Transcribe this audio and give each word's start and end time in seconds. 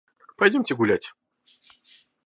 Пойдемте 0.39 0.73
гулять. 0.73 1.11